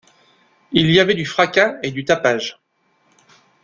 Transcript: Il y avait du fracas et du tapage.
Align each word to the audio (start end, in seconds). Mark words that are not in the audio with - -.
Il 0.71 0.89
y 0.89 0.99
avait 0.99 1.13
du 1.13 1.25
fracas 1.27 1.77
et 1.83 1.91
du 1.91 2.05
tapage. 2.05 2.59